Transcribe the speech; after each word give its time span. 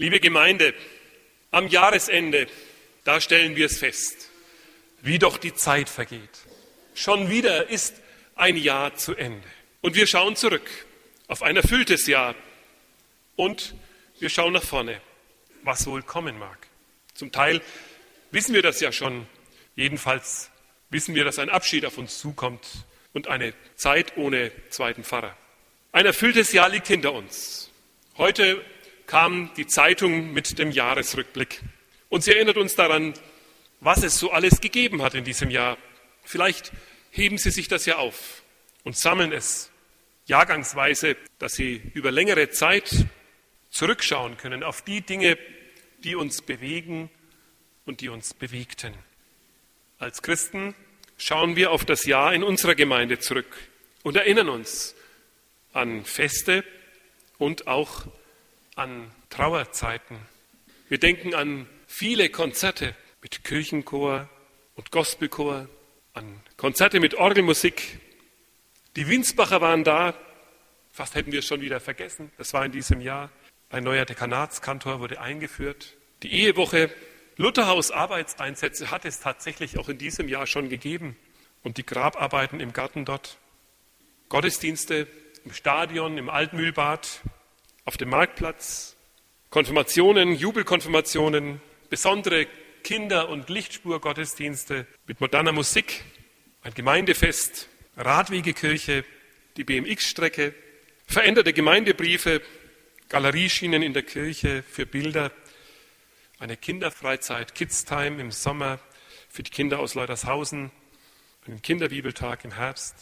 Liebe 0.00 0.18
Gemeinde, 0.18 0.72
am 1.50 1.68
Jahresende, 1.68 2.46
da 3.04 3.20
stellen 3.20 3.54
wir 3.54 3.66
es 3.66 3.76
fest, 3.76 4.30
wie 5.02 5.18
doch 5.18 5.36
die 5.36 5.52
Zeit 5.52 5.90
vergeht. 5.90 6.38
Schon 6.94 7.28
wieder 7.28 7.68
ist 7.68 7.96
ein 8.34 8.56
Jahr 8.56 8.96
zu 8.96 9.14
Ende. 9.14 9.46
Und 9.82 9.96
wir 9.96 10.06
schauen 10.06 10.36
zurück 10.36 10.66
auf 11.28 11.42
ein 11.42 11.54
erfülltes 11.54 12.06
Jahr 12.06 12.34
und 13.36 13.74
wir 14.20 14.30
schauen 14.30 14.54
nach 14.54 14.62
vorne, 14.62 15.02
was 15.64 15.86
wohl 15.86 16.02
kommen 16.02 16.38
mag. 16.38 16.68
Zum 17.12 17.30
Teil 17.30 17.60
wissen 18.30 18.54
wir 18.54 18.62
das 18.62 18.80
ja 18.80 18.92
schon. 18.92 19.26
Jedenfalls 19.76 20.50
wissen 20.88 21.14
wir, 21.14 21.24
dass 21.24 21.38
ein 21.38 21.50
Abschied 21.50 21.84
auf 21.84 21.98
uns 21.98 22.18
zukommt 22.18 22.66
und 23.12 23.28
eine 23.28 23.52
Zeit 23.76 24.16
ohne 24.16 24.50
zweiten 24.70 25.04
Pfarrer. 25.04 25.36
Ein 25.92 26.06
erfülltes 26.06 26.52
Jahr 26.52 26.70
liegt 26.70 26.86
hinter 26.86 27.12
uns. 27.12 27.70
Heute 28.16 28.64
kam 29.10 29.50
die 29.56 29.66
Zeitung 29.66 30.32
mit 30.32 30.60
dem 30.60 30.70
Jahresrückblick 30.70 31.62
und 32.10 32.22
sie 32.22 32.30
erinnert 32.30 32.56
uns 32.56 32.76
daran, 32.76 33.12
was 33.80 34.04
es 34.04 34.16
so 34.16 34.30
alles 34.30 34.60
gegeben 34.60 35.02
hat 35.02 35.16
in 35.16 35.24
diesem 35.24 35.50
Jahr. 35.50 35.78
Vielleicht 36.22 36.70
heben 37.10 37.36
Sie 37.36 37.50
sich 37.50 37.66
das 37.66 37.86
ja 37.86 37.96
auf 37.96 38.44
und 38.84 38.96
sammeln 38.96 39.32
es 39.32 39.72
jahrgangsweise, 40.26 41.16
dass 41.40 41.54
Sie 41.54 41.82
über 41.92 42.12
längere 42.12 42.50
Zeit 42.50 43.06
zurückschauen 43.70 44.36
können 44.36 44.62
auf 44.62 44.82
die 44.82 45.00
Dinge, 45.00 45.36
die 46.04 46.14
uns 46.14 46.40
bewegen 46.40 47.10
und 47.86 48.02
die 48.02 48.10
uns 48.10 48.32
bewegten. 48.32 48.94
Als 49.98 50.22
Christen 50.22 50.76
schauen 51.18 51.56
wir 51.56 51.72
auf 51.72 51.84
das 51.84 52.04
Jahr 52.04 52.32
in 52.32 52.44
unserer 52.44 52.76
Gemeinde 52.76 53.18
zurück 53.18 53.56
und 54.04 54.14
erinnern 54.14 54.48
uns 54.48 54.94
an 55.72 56.04
Feste 56.04 56.62
und 57.38 57.66
auch 57.66 58.06
an 58.80 59.10
Trauerzeiten. 59.28 60.16
Wir 60.88 60.98
denken 60.98 61.34
an 61.34 61.66
viele 61.86 62.30
Konzerte 62.30 62.96
mit 63.20 63.44
Kirchenchor 63.44 64.26
und 64.74 64.90
Gospelchor, 64.90 65.68
an 66.14 66.40
Konzerte 66.56 66.98
mit 66.98 67.14
Orgelmusik. 67.14 68.00
Die 68.96 69.06
Winsbacher 69.06 69.60
waren 69.60 69.84
da, 69.84 70.14
fast 70.90 71.14
hätten 71.14 71.30
wir 71.30 71.40
es 71.40 71.46
schon 71.46 71.60
wieder 71.60 71.78
vergessen, 71.78 72.32
das 72.38 72.54
war 72.54 72.64
in 72.64 72.72
diesem 72.72 73.02
Jahr. 73.02 73.30
Ein 73.68 73.84
neuer 73.84 74.06
Dekanatskantor 74.06 75.00
wurde 75.00 75.20
eingeführt. 75.20 75.94
Die 76.22 76.32
Ehewoche 76.32 76.90
Lutherhaus 77.36 77.90
Arbeitseinsätze 77.90 78.90
hat 78.90 79.04
es 79.04 79.20
tatsächlich 79.20 79.78
auch 79.78 79.90
in 79.90 79.98
diesem 79.98 80.26
Jahr 80.26 80.46
schon 80.46 80.70
gegeben. 80.70 81.16
Und 81.62 81.76
die 81.76 81.84
Grabarbeiten 81.84 82.60
im 82.60 82.72
Garten 82.72 83.04
dort. 83.04 83.36
Gottesdienste 84.30 85.06
im 85.44 85.52
Stadion, 85.52 86.16
im 86.16 86.30
Altmühlbad, 86.30 87.20
auf 87.84 87.96
dem 87.96 88.10
Marktplatz, 88.10 88.96
Konfirmationen, 89.50 90.34
Jubelkonfirmationen, 90.34 91.60
besondere 91.88 92.46
Kinder- 92.82 93.28
und 93.28 93.48
Lichtspurgottesdienste 93.48 94.86
mit 95.06 95.20
moderner 95.20 95.52
Musik, 95.52 96.04
ein 96.62 96.74
Gemeindefest, 96.74 97.68
Radwegekirche, 97.96 99.04
die 99.56 99.64
BMX-Strecke, 99.64 100.54
veränderte 101.06 101.52
Gemeindebriefe, 101.52 102.42
Galerieschienen 103.08 103.82
in 103.82 103.92
der 103.92 104.04
Kirche 104.04 104.62
für 104.62 104.86
Bilder, 104.86 105.32
eine 106.38 106.56
Kinderfreizeit, 106.56 107.54
Kids 107.54 107.84
Time 107.84 108.20
im 108.20 108.30
Sommer 108.30 108.78
für 109.28 109.42
die 109.42 109.50
Kinder 109.50 109.80
aus 109.80 109.94
Leutershausen, 109.94 110.70
einen 111.46 111.62
Kinderbibeltag 111.62 112.44
im 112.44 112.52
Herbst. 112.52 112.94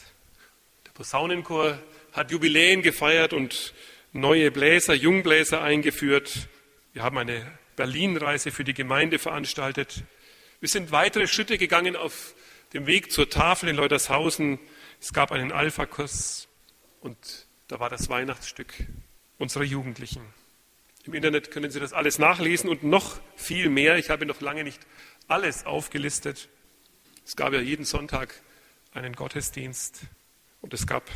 Der 0.85 0.91
Posaunenchor 0.91 1.79
hat 2.11 2.31
Jubiläen 2.31 2.81
gefeiert 2.81 3.33
und 3.33 3.73
neue 4.13 4.51
Bläser, 4.51 4.93
Jungbläser 4.93 5.61
eingeführt. 5.61 6.47
Wir 6.93 7.03
haben 7.03 7.17
eine 7.17 7.45
Berlin-Reise 7.75 8.51
für 8.51 8.63
die 8.63 8.73
Gemeinde 8.73 9.19
veranstaltet. 9.19 10.03
Wir 10.59 10.69
sind 10.69 10.91
weitere 10.91 11.27
Schritte 11.27 11.57
gegangen 11.57 11.95
auf 11.95 12.33
dem 12.73 12.87
Weg 12.87 13.11
zur 13.11 13.29
Tafel 13.29 13.69
in 13.69 13.75
Leutershausen. 13.75 14.59
Es 14.99 15.13
gab 15.13 15.31
einen 15.31 15.51
Alpha-Kurs 15.51 16.47
und 17.01 17.47
da 17.67 17.79
war 17.79 17.89
das 17.89 18.09
Weihnachtsstück 18.09 18.73
unserer 19.37 19.63
Jugendlichen. 19.63 20.21
Im 21.05 21.13
Internet 21.13 21.51
können 21.51 21.71
Sie 21.71 21.79
das 21.79 21.93
alles 21.93 22.19
nachlesen 22.19 22.69
und 22.69 22.83
noch 22.83 23.19
viel 23.35 23.69
mehr. 23.69 23.97
Ich 23.97 24.09
habe 24.09 24.25
noch 24.25 24.41
lange 24.41 24.63
nicht 24.63 24.81
alles 25.27 25.65
aufgelistet. 25.65 26.49
Es 27.25 27.35
gab 27.35 27.53
ja 27.53 27.61
jeden 27.61 27.85
Sonntag 27.85 28.41
einen 28.91 29.13
Gottesdienst 29.13 30.01
und 30.61 30.73
es 30.73 30.87
gab 30.87 31.09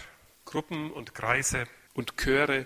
Gruppen 0.45 0.91
und 0.91 1.15
Kreise 1.15 1.65
und 1.93 2.17
Chöre 2.17 2.65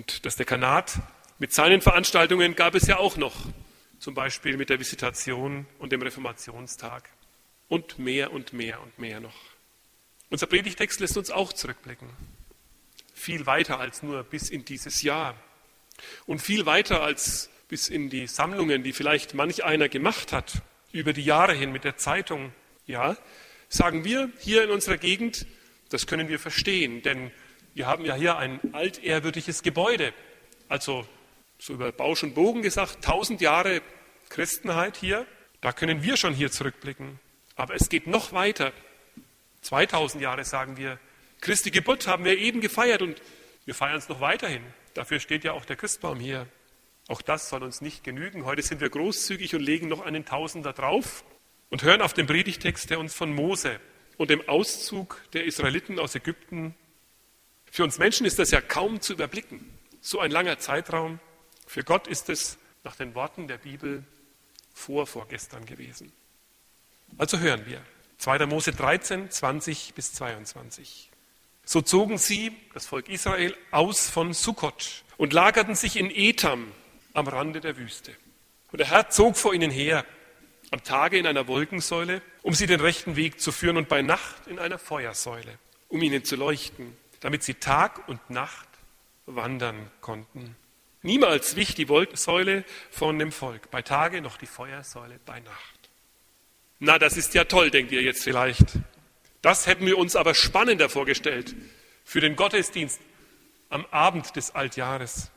und 0.00 0.24
das 0.24 0.36
Dekanat 0.36 0.98
mit 1.38 1.52
seinen 1.52 1.82
Veranstaltungen 1.82 2.56
gab 2.56 2.74
es 2.74 2.86
ja 2.86 2.96
auch 2.96 3.18
noch, 3.18 3.36
zum 3.98 4.14
Beispiel 4.14 4.56
mit 4.56 4.70
der 4.70 4.80
Visitation 4.80 5.66
und 5.78 5.92
dem 5.92 6.00
Reformationstag 6.00 7.10
und 7.68 7.98
mehr 7.98 8.32
und 8.32 8.54
mehr 8.54 8.80
und 8.80 8.98
mehr 8.98 9.20
noch. 9.20 9.36
Unser 10.30 10.46
Predigtext 10.46 11.00
lässt 11.00 11.18
uns 11.18 11.30
auch 11.30 11.52
zurückblicken, 11.52 12.08
viel 13.12 13.44
weiter 13.44 13.78
als 13.78 14.02
nur 14.02 14.22
bis 14.22 14.48
in 14.48 14.64
dieses 14.64 15.02
Jahr 15.02 15.36
und 16.24 16.40
viel 16.40 16.64
weiter 16.64 17.02
als 17.02 17.50
bis 17.68 17.90
in 17.90 18.08
die 18.08 18.26
Sammlungen, 18.26 18.82
die 18.82 18.94
vielleicht 18.94 19.34
manch 19.34 19.64
einer 19.64 19.90
gemacht 19.90 20.32
hat 20.32 20.62
über 20.92 21.12
die 21.12 21.24
Jahre 21.26 21.52
hin 21.52 21.72
mit 21.72 21.84
der 21.84 21.98
Zeitung. 21.98 22.54
Ja, 22.86 23.18
sagen 23.68 24.02
wir 24.02 24.32
hier 24.38 24.64
in 24.64 24.70
unserer 24.70 24.96
Gegend, 24.96 25.46
das 25.90 26.06
können 26.06 26.28
wir 26.30 26.38
verstehen, 26.38 27.02
denn 27.02 27.32
wir 27.74 27.86
haben 27.86 28.04
ja 28.04 28.14
hier 28.14 28.36
ein 28.36 28.60
altehrwürdiges 28.72 29.62
Gebäude. 29.62 30.12
Also 30.68 31.06
so 31.58 31.74
über 31.74 31.92
Bausch 31.92 32.22
und 32.22 32.34
Bogen 32.34 32.62
gesagt, 32.62 33.04
tausend 33.04 33.40
Jahre 33.40 33.82
Christenheit 34.28 34.96
hier, 34.96 35.26
da 35.60 35.72
können 35.72 36.02
wir 36.02 36.16
schon 36.16 36.34
hier 36.34 36.50
zurückblicken. 36.50 37.18
Aber 37.56 37.74
es 37.74 37.88
geht 37.88 38.06
noch 38.06 38.32
weiter. 38.32 38.72
2000 39.62 40.22
Jahre 40.22 40.44
sagen 40.44 40.76
wir, 40.76 40.98
Christi 41.40 41.70
Geburt 41.70 42.06
haben 42.06 42.24
wir 42.24 42.38
eben 42.38 42.60
gefeiert 42.60 43.02
und 43.02 43.20
wir 43.64 43.74
feiern 43.74 43.98
es 43.98 44.08
noch 44.08 44.20
weiterhin. 44.20 44.62
Dafür 44.94 45.20
steht 45.20 45.44
ja 45.44 45.52
auch 45.52 45.64
der 45.64 45.76
Christbaum 45.76 46.18
hier. 46.18 46.46
Auch 47.08 47.22
das 47.22 47.48
soll 47.48 47.62
uns 47.62 47.80
nicht 47.80 48.04
genügen. 48.04 48.44
Heute 48.44 48.62
sind 48.62 48.80
wir 48.80 48.88
großzügig 48.88 49.54
und 49.54 49.62
legen 49.62 49.88
noch 49.88 50.00
einen 50.00 50.24
Tausender 50.24 50.72
drauf 50.72 51.24
und 51.68 51.82
hören 51.82 52.02
auf 52.02 52.12
den 52.12 52.26
Predigtext, 52.26 52.88
der 52.90 53.00
uns 53.00 53.14
von 53.14 53.34
Mose 53.34 53.80
und 54.16 54.30
dem 54.30 54.48
Auszug 54.48 55.20
der 55.32 55.44
Israeliten 55.44 55.98
aus 55.98 56.14
Ägypten. 56.14 56.74
Für 57.70 57.84
uns 57.84 57.98
Menschen 57.98 58.26
ist 58.26 58.38
das 58.38 58.50
ja 58.50 58.60
kaum 58.60 59.00
zu 59.00 59.12
überblicken. 59.12 59.78
So 60.00 60.20
ein 60.20 60.30
langer 60.30 60.58
Zeitraum. 60.58 61.20
Für 61.66 61.84
Gott 61.84 62.08
ist 62.08 62.28
es 62.28 62.58
nach 62.82 62.96
den 62.96 63.14
Worten 63.14 63.46
der 63.46 63.58
Bibel 63.58 64.04
vor 64.74 65.06
vorgestern 65.06 65.66
gewesen. 65.66 66.12
Also 67.18 67.38
hören 67.38 67.66
wir. 67.66 67.80
2. 68.18 68.46
Mose 68.46 68.72
13, 68.72 69.30
20 69.30 69.94
bis 69.94 70.12
22. 70.12 71.10
So 71.64 71.80
zogen 71.80 72.18
sie, 72.18 72.56
das 72.74 72.86
Volk 72.86 73.08
Israel, 73.08 73.56
aus 73.70 74.10
von 74.10 74.34
Sukkot 74.34 75.04
und 75.16 75.32
lagerten 75.32 75.74
sich 75.74 75.96
in 75.96 76.10
Etam 76.10 76.72
am 77.14 77.28
Rande 77.28 77.60
der 77.60 77.76
Wüste. 77.76 78.12
Und 78.72 78.78
der 78.78 78.88
Herr 78.88 79.10
zog 79.10 79.36
vor 79.36 79.54
ihnen 79.54 79.70
her 79.70 80.04
am 80.70 80.82
Tage 80.82 81.18
in 81.18 81.26
einer 81.26 81.46
Wolkensäule, 81.46 82.22
um 82.42 82.54
sie 82.54 82.66
den 82.66 82.80
rechten 82.80 83.16
Weg 83.16 83.40
zu 83.40 83.52
führen 83.52 83.76
und 83.76 83.88
bei 83.88 84.02
Nacht 84.02 84.46
in 84.46 84.58
einer 84.58 84.78
Feuersäule, 84.78 85.58
um 85.88 86.02
ihnen 86.02 86.24
zu 86.24 86.36
leuchten, 86.36 86.96
damit 87.20 87.42
sie 87.42 87.54
Tag 87.54 88.08
und 88.08 88.30
Nacht 88.30 88.68
wandern 89.26 89.90
konnten. 90.00 90.56
Niemals 91.02 91.56
wich 91.56 91.74
die 91.74 91.88
Wolkensäule 91.88 92.64
von 92.90 93.18
dem 93.18 93.32
Volk, 93.32 93.70
bei 93.70 93.82
Tage 93.82 94.20
noch 94.20 94.36
die 94.36 94.46
Feuersäule 94.46 95.18
bei 95.24 95.40
Nacht. 95.40 95.90
Na, 96.78 96.98
das 96.98 97.16
ist 97.16 97.34
ja 97.34 97.44
toll, 97.44 97.70
denkt 97.70 97.92
ihr 97.92 98.02
jetzt 98.02 98.22
vielleicht. 98.22 98.78
Das 99.42 99.66
hätten 99.66 99.86
wir 99.86 99.96
uns 99.96 100.16
aber 100.16 100.34
spannender 100.34 100.88
vorgestellt 100.88 101.54
für 102.04 102.20
den 102.20 102.36
Gottesdienst 102.36 103.00
am 103.70 103.86
Abend 103.90 104.36
des 104.36 104.54
Altjahres. 104.54 105.30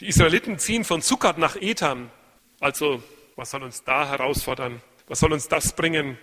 Die 0.00 0.08
Israeliten 0.08 0.58
ziehen 0.58 0.84
von 0.84 1.00
Sukkot 1.00 1.38
nach 1.38 1.56
Etam, 1.56 2.10
also 2.58 3.02
was 3.36 3.50
soll 3.50 3.62
uns 3.62 3.84
da 3.84 4.08
herausfordern? 4.08 4.80
Was 5.08 5.20
soll 5.20 5.32
uns 5.32 5.48
das 5.48 5.74
bringen? 5.74 6.18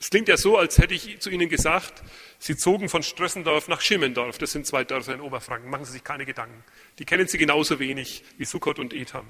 Es 0.00 0.10
klingt 0.10 0.28
ja 0.28 0.36
so, 0.36 0.56
als 0.56 0.78
hätte 0.78 0.94
ich 0.94 1.18
zu 1.20 1.30
Ihnen 1.30 1.48
gesagt, 1.48 2.02
Sie 2.38 2.56
zogen 2.56 2.88
von 2.88 3.02
Strössendorf 3.02 3.66
nach 3.68 3.80
Schimmendorf. 3.80 4.38
Das 4.38 4.52
sind 4.52 4.66
zwei 4.66 4.84
Dörfer 4.84 5.14
in 5.14 5.20
Oberfranken. 5.20 5.70
Machen 5.70 5.84
Sie 5.84 5.92
sich 5.92 6.04
keine 6.04 6.24
Gedanken. 6.24 6.62
Die 6.98 7.04
kennen 7.04 7.26
Sie 7.26 7.36
genauso 7.36 7.80
wenig 7.80 8.22
wie 8.36 8.44
Sukkot 8.44 8.78
und 8.78 8.94
Etam. 8.94 9.26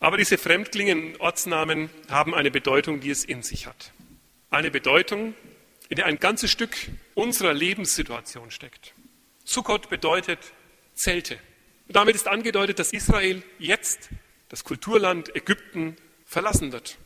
Aber 0.00 0.16
diese 0.16 0.38
fremdklingenden 0.38 1.20
Ortsnamen 1.20 1.90
haben 2.08 2.34
eine 2.34 2.50
Bedeutung, 2.50 3.00
die 3.00 3.10
es 3.10 3.24
in 3.24 3.42
sich 3.42 3.66
hat. 3.66 3.92
Eine 4.48 4.70
Bedeutung, 4.70 5.34
in 5.90 5.96
der 5.96 6.06
ein 6.06 6.18
ganzes 6.18 6.50
Stück 6.50 6.74
unserer 7.14 7.52
Lebenssituation 7.52 8.50
steckt. 8.50 8.94
Sukkot 9.44 9.90
bedeutet 9.90 10.38
Zelte. 10.94 11.38
Und 11.88 11.96
damit 11.96 12.14
ist 12.14 12.26
angedeutet, 12.26 12.78
dass 12.78 12.94
Israel 12.94 13.42
jetzt 13.58 14.08
das 14.48 14.64
Kulturland 14.64 15.36
Ägypten 15.36 15.96
verlassen 16.24 16.72
wird. 16.72 16.96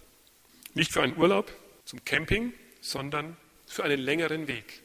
Nicht 0.75 0.93
für 0.93 1.03
einen 1.03 1.17
Urlaub 1.17 1.53
zum 1.85 2.05
Camping, 2.05 2.53
sondern 2.85 3.37
für 3.67 3.83
einen 3.83 3.99
längeren 3.99 4.47
Weg. 4.47 4.83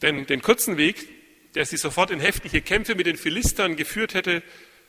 Denn 0.00 0.26
den 0.26 0.42
kurzen 0.42 0.76
Weg, 0.76 1.08
der 1.54 1.66
sie 1.66 1.76
sofort 1.76 2.10
in 2.10 2.20
heftige 2.20 2.62
Kämpfe 2.62 2.94
mit 2.94 3.06
den 3.06 3.16
Philistern 3.16 3.74
geführt 3.76 4.14
hätte, 4.14 4.42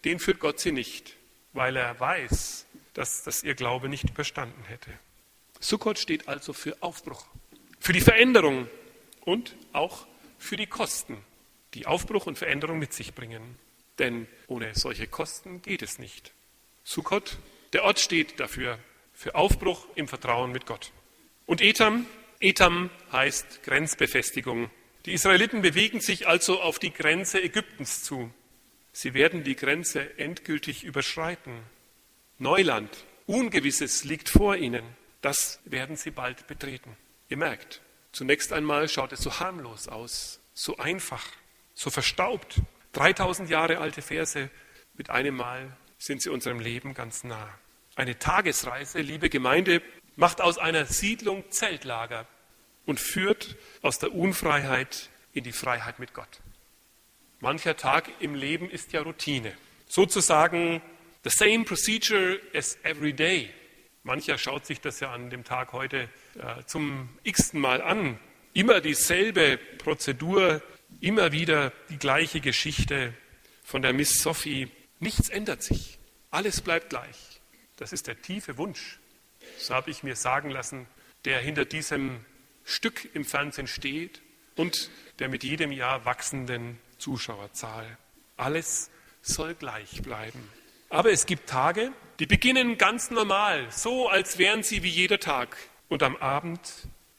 den 0.05 0.19
führt 0.19 0.39
Gott 0.39 0.59
sie 0.59 0.71
nicht. 0.71 1.15
weil 1.53 1.75
er 1.75 1.99
weiß, 1.99 2.67
dass 2.93 3.23
das 3.23 3.43
ihr 3.43 3.55
Glaube 3.55 3.89
nicht 3.89 4.07
überstanden 4.09 4.63
hätte. 4.65 4.91
Sukkot 5.59 5.97
steht 5.97 6.27
also 6.27 6.53
für 6.53 6.77
Aufbruch, 6.81 7.25
für 7.79 7.93
die 7.93 8.01
Veränderung 8.01 8.67
und 9.21 9.55
auch 9.73 10.05
für 10.37 10.55
die 10.55 10.67
Kosten, 10.67 11.17
die 11.73 11.87
Aufbruch 11.87 12.27
und 12.27 12.37
Veränderung 12.37 12.77
mit 12.77 12.93
sich 12.93 13.15
bringen. 13.15 13.57
Denn 13.97 14.27
ohne 14.45 14.75
solche 14.75 15.07
Kosten 15.07 15.63
geht 15.63 15.81
es 15.81 15.97
nicht. 15.97 16.31
Sukkot, 16.83 17.39
der 17.73 17.83
Ort 17.85 17.99
steht 17.99 18.39
dafür, 18.39 18.77
für 19.13 19.33
Aufbruch 19.33 19.87
im 19.95 20.07
Vertrauen 20.07 20.51
mit 20.51 20.67
Gott. 20.67 20.91
Und 21.47 21.59
Etam, 21.61 22.05
Etam 22.39 22.89
heißt 23.11 23.63
Grenzbefestigung. 23.63 24.69
Die 25.05 25.13
Israeliten 25.13 25.61
bewegen 25.61 25.99
sich 25.99 26.27
also 26.27 26.61
auf 26.61 26.79
die 26.79 26.93
Grenze 26.93 27.41
Ägyptens 27.41 28.03
zu. 28.03 28.31
Sie 28.91 29.13
werden 29.13 29.43
die 29.43 29.55
Grenze 29.55 30.17
endgültig 30.19 30.83
überschreiten. 30.83 31.61
Neuland, 32.39 32.89
Ungewisses 33.27 34.05
liegt 34.05 34.29
vor 34.29 34.55
ihnen. 34.55 34.83
Das 35.21 35.59
werden 35.65 35.97
sie 35.97 36.11
bald 36.11 36.47
betreten. 36.47 36.95
Ihr 37.27 37.35
merkt, 37.35 37.81
zunächst 38.13 38.53
einmal 38.53 38.87
schaut 38.87 39.11
es 39.11 39.19
so 39.19 39.41
harmlos 39.41 39.89
aus, 39.89 40.39
so 40.53 40.77
einfach, 40.77 41.25
so 41.73 41.89
verstaubt. 41.89 42.61
3000 42.93 43.49
Jahre 43.49 43.79
alte 43.79 44.01
Verse, 44.01 44.49
mit 44.95 45.09
einem 45.09 45.35
Mal 45.35 45.75
sind 45.97 46.21
sie 46.21 46.29
unserem 46.29 46.61
Leben 46.61 46.93
ganz 46.93 47.25
nah. 47.25 47.49
Eine 47.95 48.17
Tagesreise, 48.17 49.01
liebe 49.01 49.29
Gemeinde, 49.29 49.81
macht 50.17 50.41
aus 50.41 50.57
einer 50.57 50.85
Siedlung 50.85 51.49
Zeltlager 51.49 52.27
und 52.85 52.99
führt 52.99 53.55
aus 53.81 53.99
der 53.99 54.13
Unfreiheit 54.13 55.09
in 55.33 55.45
die 55.45 55.53
Freiheit 55.53 55.99
mit 55.99 56.13
Gott. 56.13 56.41
Mancher 57.39 57.77
Tag 57.77 58.09
im 58.19 58.35
Leben 58.35 58.69
ist 58.69 58.91
ja 58.91 59.01
Routine. 59.01 59.55
Sozusagen 59.87 60.81
the 61.23 61.29
same 61.29 61.63
procedure 61.63 62.39
as 62.53 62.77
every 62.83 63.13
day. 63.13 63.49
Mancher 64.03 64.37
schaut 64.37 64.65
sich 64.65 64.81
das 64.81 64.99
ja 64.99 65.13
an 65.13 65.29
dem 65.29 65.43
Tag 65.43 65.71
heute 65.71 66.09
äh, 66.35 66.63
zum 66.65 67.09
x-ten 67.23 67.61
Mal 67.61 67.81
an. 67.81 68.19
Immer 68.53 68.81
dieselbe 68.81 69.57
Prozedur, 69.77 70.63
immer 70.99 71.31
wieder 71.31 71.71
die 71.89 71.99
gleiche 71.99 72.41
Geschichte 72.41 73.13
von 73.63 73.81
der 73.81 73.93
Miss 73.93 74.21
Sophie. 74.21 74.71
Nichts 74.99 75.29
ändert 75.29 75.61
sich. 75.61 75.99
Alles 76.31 76.61
bleibt 76.61 76.89
gleich. 76.89 77.41
Das 77.75 77.93
ist 77.93 78.07
der 78.07 78.19
tiefe 78.21 78.57
Wunsch, 78.57 78.97
so 79.57 79.73
habe 79.73 79.91
ich 79.91 80.03
mir 80.03 80.15
sagen 80.15 80.49
lassen, 80.49 80.87
der 81.25 81.39
hinter 81.39 81.65
diesem 81.65 82.25
Stück 82.63 83.13
im 83.15 83.25
Fernsehen 83.25 83.67
steht 83.67 84.21
und 84.55 84.89
der 85.19 85.29
mit 85.29 85.43
jedem 85.43 85.71
Jahr 85.71 86.05
wachsenden 86.05 86.79
Zuschauerzahl. 86.97 87.97
Alles 88.35 88.89
soll 89.21 89.55
gleich 89.55 90.01
bleiben. 90.01 90.49
Aber 90.89 91.11
es 91.11 91.25
gibt 91.25 91.49
Tage, 91.49 91.91
die 92.19 92.25
beginnen 92.25 92.77
ganz 92.77 93.11
normal, 93.11 93.67
so 93.71 94.07
als 94.09 94.37
wären 94.37 94.63
sie 94.63 94.83
wie 94.83 94.89
jeder 94.89 95.19
Tag. 95.19 95.57
Und 95.89 96.03
am 96.03 96.15
Abend 96.17 96.59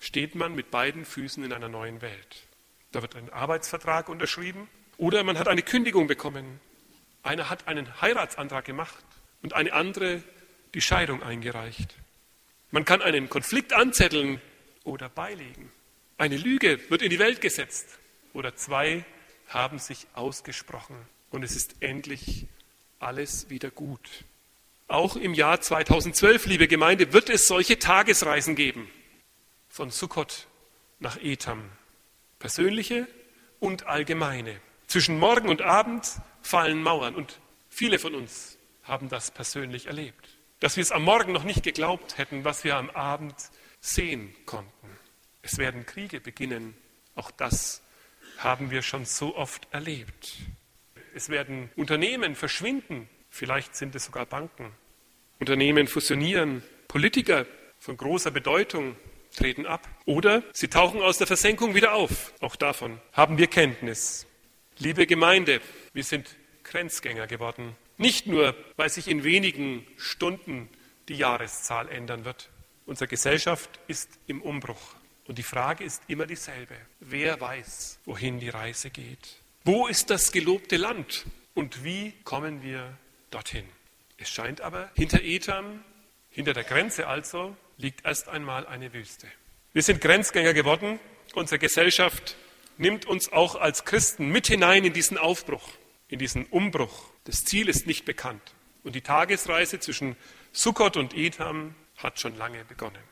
steht 0.01 0.35
man 0.35 0.55
mit 0.55 0.71
beiden 0.71 1.05
Füßen 1.05 1.45
in 1.45 1.53
einer 1.53 1.69
neuen 1.69 2.01
Welt. 2.03 2.47
Da 2.93 3.03
wird 3.03 3.17
ein 3.17 3.31
Arbeitsvertrag 3.33 4.09
unterschrieben 4.09 4.69
oder 4.97 5.23
man 5.25 5.39
hat 5.39 5.49
eine 5.49 5.63
Kündigung 5.63 6.07
bekommen. 6.07 6.61
Einer 7.23 7.51
hat 7.51 7.69
einen 7.69 8.01
Heiratsantrag 8.01 8.65
gemacht 8.65 9.05
und 9.43 9.53
eine 9.53 9.73
andere 9.73 10.23
die 10.75 10.81
Scheidung 10.81 11.23
eingereicht. 11.23 11.95
Man 12.71 12.85
kann 12.85 13.01
einen 13.01 13.31
Konflikt 13.31 13.73
anzetteln 13.73 14.41
oder 14.85 15.09
beilegen. 15.09 15.73
Eine 16.19 16.37
Lüge 16.37 16.79
wird 16.91 17.03
in 17.03 17.11
die 17.11 17.19
Welt 17.19 17.41
gesetzt 17.41 17.99
oder 18.35 18.55
zwei 18.57 19.05
haben 19.47 19.79
sich 19.79 20.07
ausgesprochen 20.15 20.97
und 21.31 21.43
es 21.43 21.57
ist 21.57 21.77
endlich 21.81 22.47
alles 22.99 23.49
wieder 23.49 23.71
gut. 23.71 24.25
Auch 24.87 25.17
im 25.17 25.35
Jahr 25.35 25.61
2012, 25.61 26.47
liebe 26.47 26.69
Gemeinde, 26.69 27.13
wird 27.13 27.31
es 27.31 27.47
solche 27.47 27.79
Tagesreisen 27.79 28.55
geben. 28.55 28.91
Von 29.69 29.91
Sukkot 29.91 30.47
nach 30.99 31.19
Etam. 31.23 31.71
Persönliche 32.39 33.07
und 33.61 33.87
allgemeine. 33.87 34.61
Zwischen 34.87 35.19
Morgen 35.19 35.49
und 35.49 35.63
Abend 35.63 36.07
fallen 36.43 36.83
Mauern 36.83 37.15
und 37.15 37.41
viele 37.69 37.99
von 37.99 38.15
uns 38.15 38.59
haben 38.83 39.09
das 39.09 39.31
persönlich 39.31 39.87
erlebt. 39.87 40.38
Dass 40.61 40.77
wir 40.77 40.83
es 40.83 40.93
am 40.93 41.05
Morgen 41.05 41.33
noch 41.33 41.45
nicht 41.45 41.63
geglaubt 41.63 42.19
hätten, 42.19 42.45
was 42.45 42.65
wir 42.65 42.77
am 42.77 42.91
Abend 42.91 43.35
sehen 43.81 44.35
konnten. 44.45 44.89
Es 45.43 45.59
werden 45.59 45.87
Kriege 45.87 46.21
beginnen. 46.21 46.75
Auch 47.15 47.31
das 47.31 47.83
haben 48.39 48.71
wir 48.71 48.83
schon 48.83 49.05
so 49.05 49.37
oft 49.37 49.69
erlebt. 49.73 50.37
Es 51.15 51.29
werden 51.29 51.71
Unternehmen 51.77 52.35
verschwinden, 52.35 53.09
vielleicht 53.31 53.77
sind 53.77 53.95
es 53.95 54.05
sogar 54.05 54.27
Banken. 54.27 54.73
Unternehmen 55.39 55.87
fusionieren, 55.87 56.63
Politiker 56.89 57.47
von 57.79 57.97
großer 57.97 58.31
Bedeutung 58.31 58.97
treten 59.37 59.67
ab 59.67 59.87
oder 60.05 60.43
sie 60.53 60.69
tauchen 60.69 61.01
aus 61.01 61.19
der 61.19 61.27
Versenkung 61.27 61.75
wieder 61.75 61.95
auf. 61.95 62.33
Auch 62.41 62.57
davon 62.57 63.01
haben 63.13 63.39
wir 63.39 63.47
Kenntnis. 63.47 64.27
Liebe 64.79 65.07
Gemeinde, 65.07 65.61
wir 65.93 66.05
sind 66.05 66.37
Grenzgänger 66.65 67.27
geworden. 67.27 67.77
Nicht 67.99 68.27
nur, 68.27 68.55
weil 68.77 68.89
sich 68.89 69.09
in 69.09 69.25
wenigen 69.25 69.87
Stunden 69.97 70.69
die 71.09 71.17
Jahreszahl 71.17 71.89
ändern 71.89 72.25
wird. 72.25 72.49
Unsere 72.87 73.09
Gesellschaft 73.09 73.69
ist 73.89 74.09
im 74.27 74.41
Umbruch. 74.41 74.95
Und 75.27 75.37
die 75.37 75.43
Frage 75.43 75.85
ist 75.85 76.03
immer 76.09 76.25
dieselbe. 76.25 76.75
Wer 77.01 77.41
weiß, 77.41 77.99
wohin 78.07 78.41
die 78.41 78.49
Reise 78.49 78.91
geht? 78.91 79.37
Wo 79.65 79.87
ist 79.87 80.11
das 80.11 80.33
gelobte 80.33 80.77
Land? 80.77 81.27
Und 81.55 81.85
wie 81.85 82.15
kommen 82.25 82.63
wir 82.63 82.97
dorthin? 83.31 83.65
Es 84.17 84.31
scheint 84.31 84.61
aber, 84.61 84.91
hinter 84.95 85.23
Ethan, 85.23 85.85
hinter 86.31 86.55
der 86.55 86.65
Grenze 86.65 87.09
also, 87.09 87.57
liegt 87.77 88.07
erst 88.07 88.29
einmal 88.29 88.67
eine 88.67 88.93
Wüste. 88.93 89.27
Wir 89.73 89.83
sind 89.83 90.01
Grenzgänger 90.01 90.55
geworden. 90.55 90.99
Unsere 91.35 91.59
Gesellschaft 91.59 92.37
nimmt 92.79 93.07
uns 93.07 93.33
auch 93.33 93.57
als 93.57 93.85
Christen 93.85 94.29
mit 94.29 94.47
hinein 94.47 94.85
in 94.85 94.93
diesen 94.93 95.19
Aufbruch, 95.19 95.69
in 96.09 96.19
diesen 96.19 96.47
Umbruch. 96.47 97.11
Das 97.29 97.45
Ziel 97.45 97.69
ist 97.69 97.87
nicht 97.87 98.07
bekannt. 98.07 98.55
Und 98.85 98.95
die 98.95 99.03
Tagesreise 99.03 99.79
zwischen 99.81 100.17
Sukkot 100.53 100.97
und 100.97 101.15
Etham 101.15 101.75
hat 101.99 102.19
schon 102.19 102.35
lange 102.39 102.65
begonnen. 102.65 103.03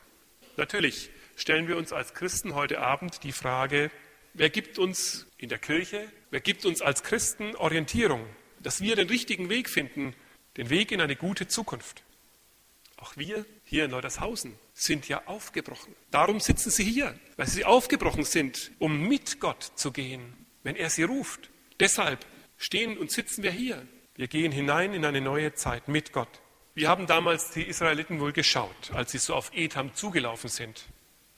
Natürlich 0.57 1.11
stellen 1.37 1.69
wir 1.69 1.77
uns 1.77 1.93
als 1.93 2.15
Christen 2.15 2.55
heute 2.55 2.81
Abend 2.81 3.25
die 3.25 3.33
Frage, 3.33 3.91
wer 4.33 4.49
gibt 4.49 4.79
uns 4.79 5.27
in 5.37 5.51
der 5.51 5.59
Kirche, 5.59 6.11
wer 6.31 6.41
gibt 6.41 6.65
uns 6.65 6.81
als 6.81 7.03
Christen 7.03 7.55
Orientierung, 7.57 8.25
dass 8.63 8.81
wir 8.81 8.97
den 8.97 9.09
richtigen 9.09 9.51
Weg 9.51 9.69
finden, 9.69 10.15
den 10.57 10.71
Weg 10.71 10.93
in 10.93 11.03
eine 11.03 11.17
gute 11.17 11.47
Zukunft. 11.47 12.03
Auch 12.97 13.19
wir 13.19 13.45
hier 13.65 13.85
in 13.85 13.91
Leutershausen 13.91 14.55
sind 14.73 15.09
ja 15.09 15.27
aufgebrochen. 15.27 15.95
Darum 16.11 16.41
sitzen 16.41 16.71
sie 16.71 16.85
hier, 16.85 17.21
weil 17.37 17.49
sie 17.49 17.67
aufgebrochen 17.67 18.25
sind, 18.25 18.71
um 18.79 19.07
mit 19.09 19.41
Gott 19.41 19.73
zu 19.75 19.93
gehen, 19.93 20.33
wenn 20.63 20.75
er 20.75 20.89
sie 20.89 21.03
ruft. 21.03 21.51
Deshalb 21.81 22.25
stehen 22.57 22.97
und 22.97 23.11
sitzen 23.11 23.43
wir 23.43 23.51
hier. 23.51 23.87
Wir 24.17 24.29
gehen 24.29 24.51
hinein 24.51 24.95
in 24.95 25.05
eine 25.05 25.21
neue 25.21 25.53
Zeit 25.53 25.89
mit 25.89 26.13
Gott. 26.13 26.41
Wir 26.75 26.89
haben 26.89 27.07
damals 27.07 27.51
die 27.51 27.63
Israeliten 27.63 28.19
wohl 28.19 28.33
geschaut, 28.33 28.91
als 28.93 29.13
sie 29.13 29.19
so 29.19 29.35
auf 29.35 29.51
Etham 29.55 29.95
zugelaufen 29.95 30.49
sind. 30.49 30.87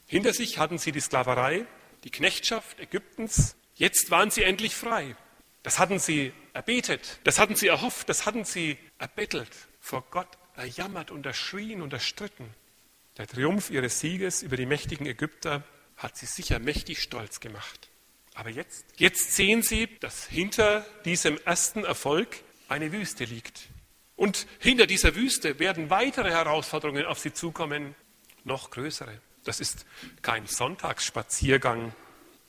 Hinter 0.06 0.32
sich 0.32 0.58
hatten 0.58 0.78
sie 0.78 0.92
die 0.92 1.00
Sklaverei, 1.00 1.66
die 2.04 2.11
Knechtschaft 2.11 2.78
Ägyptens. 2.78 3.56
Jetzt 3.75 4.12
waren 4.12 4.30
sie 4.30 4.44
endlich 4.44 4.76
frei. 4.76 5.16
Das 5.64 5.80
hatten 5.80 5.99
sie 5.99 6.32
erbetet, 6.52 7.18
das 7.25 7.40
hatten 7.40 7.56
sie 7.56 7.66
erhofft, 7.66 8.08
das 8.08 8.26
hatten 8.26 8.44
sie 8.44 8.78
erbettelt, 8.99 9.50
vor 9.80 10.04
Gott 10.11 10.38
erjammert 10.54 11.11
und 11.11 11.26
erschrien 11.26 11.82
und 11.82 11.92
erstritten. 11.92 12.54
Der 13.16 13.26
Triumph 13.26 13.70
ihres 13.70 13.99
Sieges 13.99 14.42
über 14.42 14.56
die 14.56 14.66
mächtigen 14.66 15.06
Ägypter 15.06 15.64
hat 15.97 16.16
sie 16.16 16.26
sicher 16.26 16.61
mächtig 16.61 17.02
stolz 17.02 17.40
gemacht. 17.40 17.88
Aber 18.35 18.50
jetzt, 18.50 18.87
jetzt 18.97 19.35
sehen 19.35 19.62
sie, 19.62 19.88
dass 19.99 20.26
hinter 20.26 20.87
diesem 21.04 21.38
ersten 21.44 21.85
Erfolg 21.85 22.44
eine 22.68 22.92
Wüste 22.92 23.25
liegt. 23.25 23.68
Und 24.16 24.46
hinter 24.58 24.87
dieser 24.87 25.14
Wüste 25.14 25.58
werden 25.58 25.90
weitere 25.90 26.30
Herausforderungen 26.30 27.06
auf 27.06 27.18
sie 27.18 27.32
zukommen, 27.32 27.94
noch 28.44 28.70
größere. 28.70 29.20
Das 29.44 29.60
ist 29.60 29.87
kein 30.22 30.46
Sonntagsspaziergang. 30.46 31.94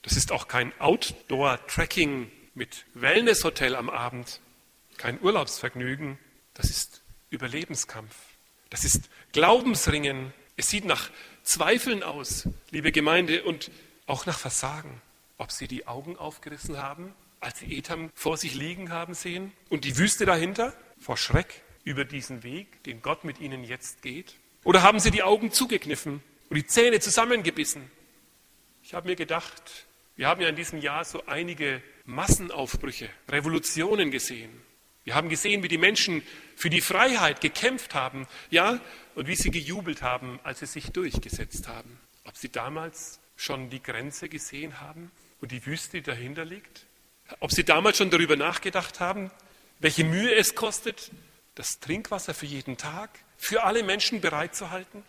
Das 0.02 0.16
ist 0.16 0.32
auch 0.32 0.48
kein 0.48 0.72
Outdoor-Trekking 0.80 2.30
mit 2.54 2.84
Wellnesshotel 2.94 3.74
am 3.76 3.88
Abend. 3.88 4.40
Kein 4.96 5.20
Urlaubsvergnügen. 5.20 6.18
Das 6.54 6.68
ist 6.70 7.02
Überlebenskampf. 7.30 8.14
Das 8.68 8.84
ist 8.84 9.08
Glaubensringen. 9.32 10.32
Es 10.56 10.68
sieht 10.68 10.84
nach 10.84 11.10
Zweifeln 11.42 12.02
aus, 12.02 12.48
liebe 12.70 12.92
Gemeinde, 12.92 13.44
und 13.44 13.70
auch 14.06 14.26
nach 14.26 14.38
Versagen. 14.38 15.00
Ob 15.38 15.52
sie 15.52 15.68
die 15.68 15.86
Augen 15.86 16.16
aufgerissen 16.16 16.76
haben, 16.76 17.14
als 17.40 17.58
sie 17.58 17.76
Etam 17.76 18.10
vor 18.14 18.36
sich 18.36 18.54
liegen 18.54 18.90
haben 18.90 19.14
sehen 19.14 19.52
und 19.68 19.84
die 19.84 19.96
Wüste 19.96 20.26
dahinter 20.26 20.74
vor 20.98 21.16
Schreck 21.16 21.62
über 21.84 22.04
diesen 22.04 22.42
Weg, 22.42 22.82
den 22.84 23.02
Gott 23.02 23.24
mit 23.24 23.40
ihnen 23.40 23.64
jetzt 23.64 24.02
geht? 24.02 24.36
Oder 24.64 24.82
haben 24.82 25.00
sie 25.00 25.10
die 25.10 25.22
Augen 25.22 25.50
zugekniffen 25.50 26.22
und 26.50 26.56
die 26.56 26.66
Zähne 26.66 27.00
zusammengebissen. 27.00 27.90
Ich 28.82 28.92
habe 28.92 29.08
mir 29.08 29.16
gedacht, 29.16 29.86
wir 30.16 30.28
haben 30.28 30.42
ja 30.42 30.48
in 30.48 30.56
diesem 30.56 30.80
Jahr 30.80 31.04
so 31.04 31.24
einige 31.26 31.82
Massenaufbrüche, 32.04 33.08
Revolutionen 33.28 34.10
gesehen. 34.10 34.50
Wir 35.04 35.14
haben 35.14 35.28
gesehen, 35.28 35.62
wie 35.62 35.68
die 35.68 35.78
Menschen 35.78 36.22
für 36.56 36.68
die 36.68 36.82
Freiheit 36.82 37.40
gekämpft 37.40 37.94
haben, 37.94 38.26
ja, 38.50 38.80
und 39.14 39.28
wie 39.28 39.36
sie 39.36 39.50
gejubelt 39.50 40.02
haben, 40.02 40.38
als 40.42 40.58
sie 40.58 40.66
sich 40.66 40.90
durchgesetzt 40.90 41.68
haben. 41.68 41.98
Ob 42.24 42.36
sie 42.36 42.50
damals 42.50 43.18
schon 43.36 43.70
die 43.70 43.82
Grenze 43.82 44.28
gesehen 44.28 44.80
haben 44.80 45.10
und 45.40 45.52
die 45.52 45.64
Wüste, 45.64 45.98
die 45.98 46.02
dahinter 46.02 46.44
liegt? 46.44 46.86
Ob 47.38 47.52
sie 47.52 47.64
damals 47.64 47.98
schon 47.98 48.10
darüber 48.10 48.36
nachgedacht 48.36 49.00
haben, 49.00 49.30
welche 49.78 50.04
Mühe 50.04 50.34
es 50.34 50.54
kostet, 50.54 51.10
das 51.54 51.78
Trinkwasser 51.80 52.34
für 52.34 52.46
jeden 52.46 52.76
Tag 52.76 53.10
für 53.36 53.62
alle 53.62 53.82
Menschen 53.82 54.20
bereitzuhalten? 54.20 55.04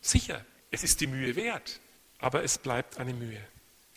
Sicher, 0.00 0.44
es 0.70 0.82
ist 0.82 1.00
die 1.00 1.06
Mühe 1.06 1.36
wert, 1.36 1.80
aber 2.18 2.42
es 2.42 2.58
bleibt 2.58 2.98
eine 2.98 3.14
Mühe. 3.14 3.40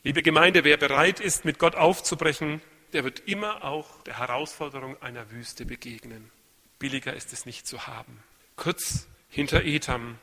Liebe 0.03 0.23
Gemeinde, 0.23 0.63
wer 0.63 0.77
bereit 0.77 1.19
ist, 1.19 1.43
mit 1.43 1.59
Gott 1.59 1.75
aufzubrechen, 1.75 2.61
der 2.93 3.03
wird 3.03 3.27
immer 3.27 3.63
auch 3.63 4.01
der 4.03 4.17
Herausforderung 4.17 5.01
einer 5.01 5.29
Wüste 5.31 5.65
begegnen. 5.65 6.31
Billiger 6.79 7.13
ist 7.13 7.33
es 7.33 7.45
nicht 7.45 7.67
zu 7.67 7.87
haben. 7.87 8.23
Kurz 8.55 9.07
hinter 9.29 9.63
Etam 9.63 10.17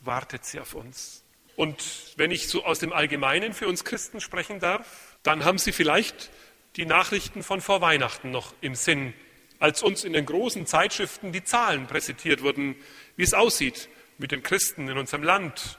wartet 0.00 0.44
sie 0.44 0.60
auf 0.60 0.74
uns. 0.74 1.22
Und 1.56 2.14
wenn 2.16 2.30
ich 2.30 2.48
so 2.48 2.64
aus 2.64 2.78
dem 2.78 2.92
Allgemeinen 2.92 3.52
für 3.52 3.68
uns 3.68 3.84
Christen 3.84 4.20
sprechen 4.20 4.60
darf, 4.60 5.16
dann 5.22 5.44
haben 5.44 5.58
Sie 5.58 5.72
vielleicht 5.72 6.30
die 6.78 6.86
Nachrichten 6.86 7.42
von 7.42 7.60
vor 7.60 7.80
Weihnachten 7.80 8.30
noch 8.30 8.54
im 8.60 8.76
Sinn, 8.76 9.12
als 9.58 9.82
uns 9.82 10.04
in 10.04 10.12
den 10.12 10.24
großen 10.24 10.64
Zeitschriften 10.64 11.32
die 11.32 11.42
Zahlen 11.42 11.88
präsentiert 11.88 12.42
wurden, 12.42 12.76
wie 13.16 13.24
es 13.24 13.34
aussieht 13.34 13.88
mit 14.16 14.30
den 14.30 14.44
Christen 14.44 14.88
in 14.88 14.96
unserem 14.96 15.24
Land 15.24 15.78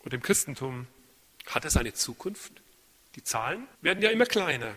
und 0.00 0.12
dem 0.12 0.20
Christentum. 0.20 0.88
Hat 1.46 1.64
es 1.64 1.76
eine 1.76 1.94
Zukunft? 1.94 2.52
Die 3.14 3.22
Zahlen 3.22 3.68
werden 3.82 4.02
ja 4.02 4.10
immer 4.10 4.26
kleiner 4.26 4.74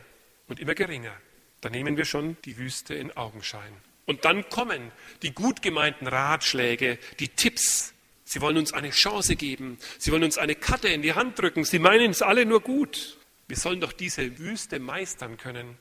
und 0.48 0.60
immer 0.60 0.76
geringer. 0.76 1.14
Da 1.62 1.70
nehmen 1.70 1.98
wir 1.98 2.06
schon 2.06 2.38
die 2.46 2.58
Wüste 2.58 2.94
in 2.94 3.18
Augenschein. 3.18 3.74
Und 4.06 4.24
dann 4.24 4.48
kommen 4.50 4.92
die 5.24 5.34
gut 5.34 5.64
gemeinten 5.64 6.06
Ratschläge, 6.06 7.00
die 7.20 7.30
Tipps. 7.30 7.94
Sie 8.24 8.40
wollen 8.40 8.58
uns 8.58 8.72
eine 8.72 8.92
Chance 8.92 9.36
geben. 9.36 9.80
Sie 9.98 10.12
wollen 10.12 10.24
uns 10.24 10.38
eine 10.38 10.54
Karte 10.54 10.90
in 10.90 11.02
die 11.02 11.14
Hand 11.14 11.40
drücken. 11.40 11.64
Sie 11.64 11.80
meinen 11.80 12.12
es 12.12 12.22
alle 12.22 12.46
nur 12.46 12.62
gut. 12.62 13.18
Wir 13.48 13.58
sollen 13.58 13.80
doch 13.80 13.94
diese 13.94 14.38
Wüste 14.40 14.80
meistern 14.80 15.38
können. 15.38 15.78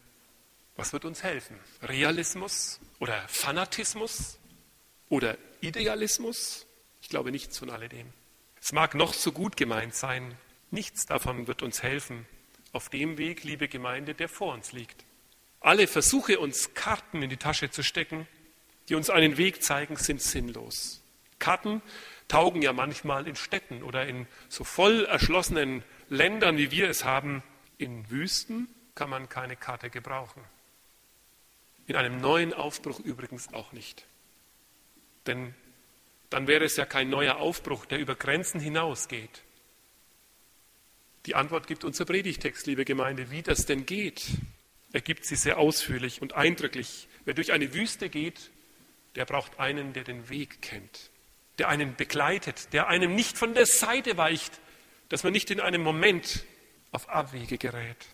Was 0.77 0.93
wird 0.93 1.05
uns 1.05 1.23
helfen? 1.23 1.59
Realismus 1.83 2.81
oder 2.99 3.27
Fanatismus 3.29 4.39
oder 5.09 5.39
Idealismus? 5.61 6.67
Ich 7.01 7.09
glaube 7.09 7.31
nichts 7.31 7.59
von 7.59 7.71
alledem. 7.71 8.13
Es 8.61 8.73
mag 8.73 8.95
noch 8.95 9.15
so 9.15 9.33
gut 9.33 9.57
gemeint 9.57 9.95
sein. 9.95 10.37
Nichts 10.71 11.07
davon 11.07 11.47
wird 11.47 11.63
uns 11.63 11.83
helfen 11.83 12.27
auf 12.75 12.89
dem 12.89 13.19
Weg, 13.19 13.45
liebe 13.45 13.69
Gemeinde, 13.69 14.15
der 14.15 14.29
vor 14.29 14.53
uns 14.53 14.73
liegt. 14.73 15.05
Alle 15.61 15.87
Versuche, 15.87 16.41
uns 16.41 16.75
Karten 16.75 17.23
in 17.23 17.31
die 17.31 17.37
Tasche 17.37 17.71
zu 17.71 17.83
stecken, 17.83 18.27
die 18.89 18.97
uns 18.97 19.11
einen 19.11 19.37
Weg 19.39 19.63
zeigen, 19.63 19.97
sind 19.97 20.21
sinnlos. 20.21 21.01
Karten 21.39 21.83
taugen 22.27 22.63
ja 22.63 22.73
manchmal 22.73 23.29
in 23.29 23.37
Städten 23.37 23.83
oder 23.83 24.07
in 24.07 24.27
so 24.49 24.65
voll 24.65 25.05
erschlossenen 25.05 25.85
Ländern, 26.09 26.59
wie 26.59 26.71
wir 26.71 26.91
es 26.91 27.05
haben. 27.05 27.43
In 27.79 28.09
Wüsten 28.11 28.69
kann 28.95 29.11
man 29.11 29.29
keine 29.29 29.57
Karte 29.57 29.91
gebrauchen. 29.91 30.43
In 31.87 31.97
einem 31.97 32.21
neuen 32.21 32.55
Aufbruch 32.55 33.01
übrigens 33.01 33.53
auch 33.53 33.73
nicht. 33.73 34.07
Denn 35.27 35.55
dann 36.31 36.47
wäre 36.47 36.65
es 36.65 36.77
ja 36.77 36.87
kein 36.87 37.11
neuer 37.11 37.37
Aufbruch, 37.37 37.87
der 37.87 37.99
über 37.99 38.15
Grenzen 38.15 38.61
hinausgeht. 38.61 39.43
Die 41.27 41.35
Antwort 41.35 41.67
gibt 41.67 41.85
unser 41.85 42.05
Predigtext, 42.05 42.67
liebe 42.67 42.85
Gemeinde, 42.85 43.31
wie 43.31 43.43
das 43.43 43.67
denn 43.67 43.87
geht. 43.87 44.27
Er 44.93 45.01
gibt 45.01 45.25
sie 45.25 45.37
sehr 45.37 45.59
ausführlich 45.59 46.23
und 46.23 46.35
eindrücklich. 46.35 47.09
Wer 47.25 47.35
durch 47.35 47.53
eine 47.53 47.73
Wüste 47.75 48.09
geht, 48.09 48.51
der 49.17 49.25
braucht 49.25 49.59
einen, 49.59 49.93
der 49.93 50.05
den 50.05 50.29
Weg 50.29 50.61
kennt, 50.61 51.11
der 51.59 51.69
einen 51.69 51.97
begleitet, 51.97 52.73
der 52.73 52.89
einem 52.89 53.15
nicht 53.15 53.39
von 53.39 53.55
der 53.55 53.67
Seite 53.67 54.17
weicht, 54.17 54.61
dass 55.09 55.25
man 55.25 55.33
nicht 55.33 55.51
in 55.51 55.61
einem 55.61 55.83
Moment 55.83 56.45
auf 56.95 57.09
Abwege 57.09 57.59
gerät. 57.59 58.07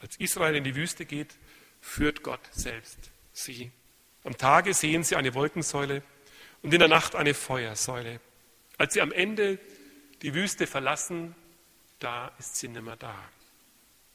Als 0.00 0.16
Israel 0.16 0.56
in 0.56 0.64
die 0.64 0.74
Wüste 0.74 1.04
geht, 1.04 1.36
führt 1.80 2.22
Gott 2.22 2.40
selbst 2.50 2.98
sie. 3.32 3.70
Am 4.24 4.36
Tage 4.36 4.72
sehen 4.72 5.04
sie 5.04 5.16
eine 5.16 5.34
Wolkensäule 5.34 6.02
und 6.62 6.72
in 6.72 6.80
der 6.80 6.88
Nacht 6.88 7.14
eine 7.14 7.34
Feuersäule. 7.34 8.20
Als 8.78 8.94
sie 8.94 9.02
am 9.02 9.12
Ende 9.12 9.58
die 10.22 10.34
Wüste 10.34 10.66
verlassen, 10.66 11.34
da 11.98 12.32
ist 12.38 12.56
sie 12.56 12.68
nimmer 12.68 12.96
da. 12.96 13.14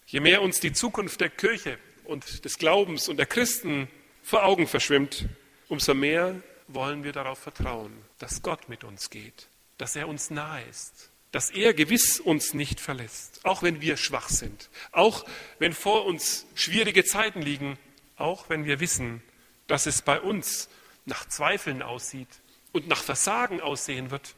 Je 0.08 0.20
mehr 0.20 0.42
uns 0.42 0.60
die 0.60 0.74
Zukunft 0.74 1.22
der 1.22 1.30
Kirche 1.30 1.78
und 2.06 2.44
des 2.44 2.58
Glaubens 2.58 3.08
und 3.08 3.18
der 3.18 3.28
Christen 3.28 3.88
vor 4.24 4.44
Augen 4.44 4.66
verschwimmt, 4.66 5.28
umso 5.68 5.94
mehr 5.94 6.42
wollen 6.68 7.04
wir 7.04 7.12
darauf 7.12 7.38
vertrauen, 7.38 7.94
dass 8.18 8.42
Gott 8.42 8.68
mit 8.68 8.84
uns 8.84 9.12
geht, 9.12 9.48
dass 9.78 9.96
er 9.96 10.08
uns 10.08 10.32
nahe 10.32 10.64
ist, 10.64 11.12
dass 11.36 11.50
er 11.50 11.74
gewiss 11.74 12.22
uns 12.22 12.54
nicht 12.54 12.80
verlässt, 12.80 13.44
auch 13.44 13.62
wenn 13.62 13.82
wir 13.82 13.98
schwach 13.98 14.30
sind, 14.30 14.70
auch 14.94 15.26
wenn 15.60 15.74
vor 15.74 16.06
uns 16.06 16.46
schwierige 16.56 17.04
Zeiten 17.04 17.42
liegen, 17.42 17.78
auch 18.16 18.48
wenn 18.48 18.64
wir 18.64 18.80
wissen, 18.80 19.22
dass 19.68 19.86
es 19.86 20.02
bei 20.02 20.22
uns 20.22 20.70
nach 21.04 21.28
Zweifeln 21.28 21.82
aussieht 21.82 22.30
und 22.72 22.88
nach 22.88 23.04
Versagen 23.04 23.60
aussehen 23.60 24.12
wird. 24.12 24.34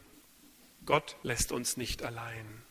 Gott 0.87 1.17
lässt 1.21 1.51
uns 1.51 1.77
nicht 1.77 2.01
allein 2.01 2.63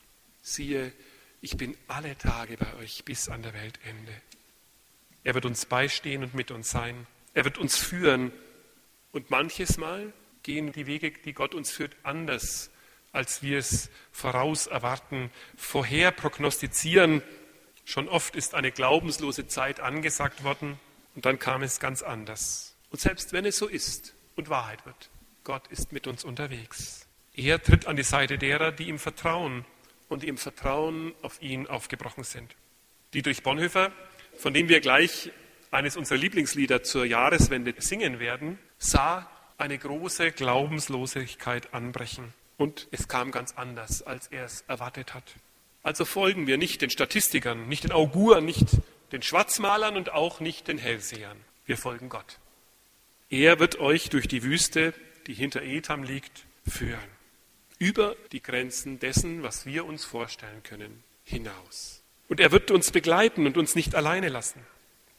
siehe, 0.42 0.92
ich 1.40 1.56
bin 1.56 1.76
alle 1.86 2.18
Tage 2.18 2.56
bei 2.56 2.74
euch 2.78 3.04
bis 3.04 3.28
an 3.28 3.44
der 3.44 3.54
Weltende. 3.54 4.12
Er 5.22 5.34
wird 5.34 5.46
uns 5.46 5.66
beistehen 5.66 6.24
und 6.24 6.34
mit 6.34 6.50
uns 6.50 6.68
sein. 6.68 7.06
Er 7.32 7.44
wird 7.44 7.58
uns 7.58 7.76
führen. 7.76 8.32
Und 9.12 9.30
manches 9.30 9.78
Mal 9.78 10.12
gehen 10.42 10.72
die 10.72 10.88
Wege, 10.88 11.12
die 11.12 11.32
Gott 11.32 11.54
uns 11.54 11.70
führt, 11.70 11.94
anders, 12.02 12.70
als 13.16 13.42
wir 13.42 13.58
es 13.58 13.90
voraus 14.12 14.66
erwarten, 14.66 15.30
vorher 15.56 16.12
prognostizieren. 16.12 17.22
Schon 17.84 18.08
oft 18.08 18.36
ist 18.36 18.54
eine 18.54 18.70
glaubenslose 18.70 19.48
Zeit 19.48 19.80
angesagt 19.80 20.44
worden 20.44 20.78
und 21.14 21.24
dann 21.24 21.38
kam 21.38 21.62
es 21.62 21.80
ganz 21.80 22.02
anders. 22.02 22.76
Und 22.90 23.00
selbst 23.00 23.32
wenn 23.32 23.44
es 23.44 23.56
so 23.56 23.66
ist 23.66 24.14
und 24.36 24.50
Wahrheit 24.50 24.84
wird, 24.86 25.10
Gott 25.44 25.66
ist 25.68 25.92
mit 25.92 26.06
uns 26.06 26.24
unterwegs. 26.24 27.06
Er 27.34 27.62
tritt 27.62 27.86
an 27.86 27.96
die 27.96 28.02
Seite 28.02 28.38
derer, 28.38 28.72
die 28.72 28.88
ihm 28.88 28.98
vertrauen 28.98 29.64
und 30.08 30.24
im 30.24 30.38
Vertrauen 30.38 31.14
auf 31.22 31.40
ihn 31.42 31.66
aufgebrochen 31.66 32.24
sind. 32.24 32.54
Dietrich 33.14 33.42
Bonhoeffer, 33.42 33.92
von 34.36 34.54
dem 34.54 34.68
wir 34.68 34.80
gleich 34.80 35.30
eines 35.70 35.96
unserer 35.96 36.18
Lieblingslieder 36.18 36.82
zur 36.82 37.04
Jahreswende 37.04 37.74
singen 37.78 38.20
werden, 38.20 38.58
sah 38.78 39.30
eine 39.58 39.78
große 39.78 40.32
Glaubenslosigkeit 40.32 41.72
anbrechen. 41.72 42.32
Und 42.56 42.88
es 42.90 43.08
kam 43.08 43.30
ganz 43.30 43.54
anders, 43.56 44.02
als 44.02 44.28
er 44.28 44.44
es 44.44 44.62
erwartet 44.68 45.14
hat. 45.14 45.24
Also 45.82 46.04
folgen 46.04 46.46
wir 46.46 46.58
nicht 46.58 46.82
den 46.82 46.90
Statistikern, 46.90 47.68
nicht 47.68 47.84
den 47.84 47.92
Auguren, 47.92 48.44
nicht 48.44 48.66
den 49.12 49.22
Schwarzmalern 49.22 49.96
und 49.96 50.12
auch 50.12 50.40
nicht 50.40 50.68
den 50.68 50.78
Hellsehern. 50.78 51.38
Wir 51.64 51.76
folgen 51.76 52.08
Gott. 52.08 52.38
Er 53.28 53.58
wird 53.58 53.78
euch 53.78 54.08
durch 54.08 54.28
die 54.28 54.42
Wüste, 54.42 54.94
die 55.26 55.34
hinter 55.34 55.62
Etam 55.62 56.02
liegt, 56.02 56.44
führen 56.66 57.16
über 57.78 58.16
die 58.32 58.42
Grenzen 58.42 58.98
dessen, 58.98 59.42
was 59.42 59.66
wir 59.66 59.84
uns 59.84 60.04
vorstellen 60.04 60.62
können, 60.62 61.02
hinaus. 61.24 62.02
Und 62.28 62.40
er 62.40 62.50
wird 62.52 62.70
uns 62.70 62.90
begleiten 62.90 63.46
und 63.46 63.56
uns 63.56 63.74
nicht 63.74 63.94
alleine 63.94 64.28
lassen. 64.28 64.60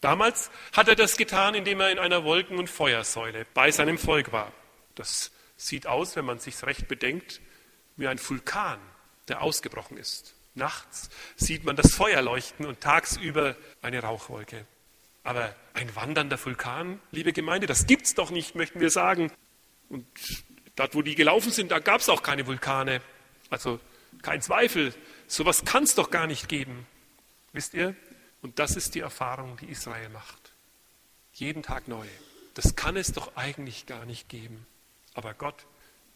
Damals 0.02 0.52
hat 0.74 0.88
er 0.88 0.96
das 0.96 1.18
getan, 1.18 1.56
indem 1.56 1.80
er 1.80 1.92
in 1.92 2.00
einer 2.00 2.24
Wolken- 2.24 2.58
und 2.58 2.70
Feuersäule 2.70 3.46
bei 3.54 3.72
seinem 3.72 3.98
Volk 3.98 4.32
war. 4.32 4.52
Das 4.96 5.32
sieht 5.58 5.88
aus, 5.88 6.16
wenn 6.16 6.26
man 6.26 6.40
sich 6.40 6.62
recht 6.64 6.88
bedenkt, 6.88 7.42
wie 7.98 8.08
ein 8.08 8.20
Vulkan, 8.20 8.80
der 9.28 9.42
ausgebrochen 9.42 9.98
ist. 9.98 10.36
Nachts 10.56 11.10
sieht 11.36 11.66
man 11.66 11.76
das 11.76 11.94
Feuer 11.94 12.22
leuchten 12.22 12.66
und 12.66 12.80
tagsüber 12.82 13.56
eine 13.82 14.02
Rauchwolke. 14.02 14.66
Aber 15.24 15.54
ein 15.74 15.94
wandernder 15.96 16.44
Vulkan, 16.44 17.02
liebe 17.12 17.34
Gemeinde, 17.34 17.68
das 17.68 17.86
gibt's 17.86 18.16
doch 18.16 18.32
nicht, 18.32 18.56
möchten 18.56 18.80
wir 18.80 18.90
sagen. 18.90 19.32
Und 19.90 20.06
Dort, 20.78 20.94
wo 20.94 21.02
die 21.02 21.16
gelaufen 21.16 21.52
sind, 21.52 21.72
da 21.72 21.80
gab 21.80 22.02
es 22.02 22.08
auch 22.08 22.22
keine 22.22 22.46
Vulkane. 22.46 23.02
Also 23.50 23.80
kein 24.22 24.44
Zweifel, 24.44 24.94
sowas 25.26 25.66
kann 25.66 25.84
es 25.84 25.96
doch 25.96 26.12
gar 26.12 26.28
nicht 26.28 26.48
geben. 26.48 26.86
Wisst 27.52 27.74
ihr? 27.74 27.96
Und 28.44 28.60
das 28.60 28.76
ist 28.76 28.94
die 28.94 29.00
Erfahrung, 29.00 29.58
die 29.58 29.66
Israel 29.66 30.10
macht. 30.10 30.54
Jeden 31.34 31.64
Tag 31.64 31.88
neu. 31.88 32.06
Das 32.54 32.76
kann 32.76 32.96
es 32.96 33.12
doch 33.12 33.36
eigentlich 33.36 33.88
gar 33.88 34.06
nicht 34.06 34.30
geben. 34.30 34.68
Aber 35.18 35.34
Gott 35.34 35.66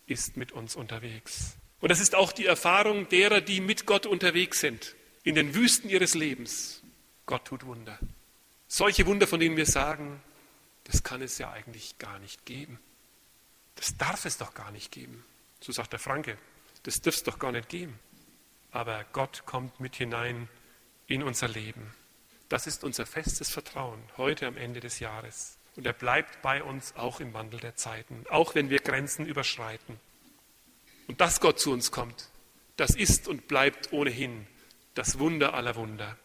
ist 0.06 0.38
mit 0.38 0.52
uns 0.52 0.76
unterwegs. 0.76 1.58
Und 1.80 1.90
das 1.90 2.00
ist 2.00 2.14
auch 2.14 2.32
die 2.32 2.46
Erfahrung 2.46 3.10
derer, 3.10 3.42
die 3.42 3.60
mit 3.60 3.88
Gott 3.88 4.06
unterwegs 4.06 4.60
sind, 4.60 4.96
in 5.24 5.34
den 5.34 5.56
Wüsten 5.56 5.90
ihres 5.90 6.14
Lebens. 6.14 6.84
Gott 7.26 7.46
tut 7.46 7.66
Wunder. 7.66 7.98
Solche 8.68 9.08
Wunder, 9.08 9.26
von 9.26 9.40
denen 9.40 9.58
wir 9.58 9.66
sagen, 9.66 10.22
das 10.84 11.02
kann 11.02 11.24
es 11.24 11.40
ja 11.40 11.52
eigentlich 11.52 11.98
gar 11.98 12.20
nicht 12.20 12.46
geben. 12.46 12.80
Das 13.74 13.98
darf 13.98 14.26
es 14.26 14.38
doch 14.38 14.54
gar 14.54 14.70
nicht 14.70 14.92
geben. 14.92 15.26
So 15.62 15.72
sagt 15.72 15.94
der 15.94 16.00
Franke. 16.00 16.38
Das 16.84 17.02
darf 17.02 17.16
es 17.16 17.24
doch 17.24 17.40
gar 17.40 17.52
nicht 17.52 17.70
geben. 17.70 17.98
Aber 18.70 19.04
Gott 19.14 19.48
kommt 19.48 19.80
mit 19.80 19.96
hinein 19.96 20.48
in 21.08 21.24
unser 21.24 21.48
Leben. 21.48 21.92
Das 22.50 22.68
ist 22.68 22.84
unser 22.84 23.08
festes 23.08 23.50
Vertrauen 23.50 24.04
heute 24.18 24.46
am 24.46 24.58
Ende 24.58 24.80
des 24.80 25.00
Jahres. 25.00 25.58
Und 25.76 25.86
er 25.86 25.94
bleibt 25.94 26.42
bei 26.42 26.64
uns 26.64 26.96
auch 26.96 27.20
im 27.20 27.34
Wandel 27.34 27.60
der 27.60 27.76
Zeiten, 27.76 28.26
auch 28.30 28.56
wenn 28.56 28.70
wir 28.70 28.80
Grenzen 28.80 29.26
überschreiten. 29.26 30.00
Und 31.08 31.22
dass 31.22 31.40
Gott 31.40 31.60
zu 31.60 31.72
uns 31.72 31.92
kommt, 31.92 32.30
das 32.78 32.96
ist 32.96 33.28
und 33.28 33.48
bleibt 33.48 33.94
ohnehin 33.94 34.48
das 34.94 35.20
Wunder 35.20 35.54
aller 35.54 35.76
Wunder. 35.76 36.18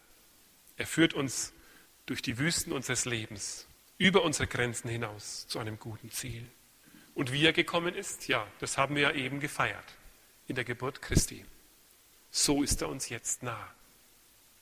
Er 0.77 0.87
führt 0.87 1.15
uns 1.15 1.53
durch 2.07 2.23
die 2.23 2.39
Wüsten 2.39 2.73
unseres 2.73 3.05
Lebens, 3.05 3.67
über 3.99 4.23
unsere 4.23 4.47
Grenzen 4.47 4.89
hinaus 4.89 5.47
zu 5.49 5.59
einem 5.59 5.79
guten 5.79 6.11
Ziel. 6.11 6.47
Und 7.15 7.33
wie 7.33 7.45
er 7.45 7.53
gekommen 7.53 7.95
ist, 7.95 8.29
ja, 8.29 8.47
das 8.59 8.77
haben 8.77 8.95
wir 8.95 9.03
ja 9.03 9.13
eben 9.13 9.41
gefeiert 9.41 9.97
in 10.49 10.55
der 10.55 10.65
Geburt 10.65 11.03
Christi. 11.03 11.45
So 12.31 12.63
ist 12.63 12.83
er 12.83 12.89
uns 12.89 13.09
jetzt 13.09 13.43
nah. 13.43 13.75